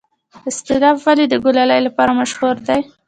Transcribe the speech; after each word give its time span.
استالف 0.49 0.97
ولې 1.07 1.25
د 1.29 1.33
کلالۍ 1.43 1.79
لپاره 1.87 2.11
مشهور 2.21 2.55
دی؟ 2.67 2.81